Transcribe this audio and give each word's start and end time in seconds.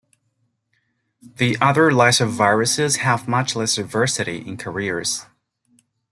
The 1.21 1.55
other 1.61 1.91
lyssaviruses 1.91 2.97
have 2.97 3.27
much 3.27 3.55
less 3.55 3.75
diversity 3.75 4.37
in 4.37 4.57
carriers. 4.57 5.27